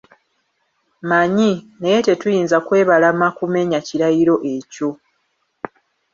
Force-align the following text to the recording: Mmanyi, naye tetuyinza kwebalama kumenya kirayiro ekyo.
Mmanyi, 1.01 1.51
naye 1.79 1.99
tetuyinza 2.05 2.57
kwebalama 2.65 3.27
kumenya 3.37 3.79
kirayiro 3.87 4.35
ekyo. 4.55 4.89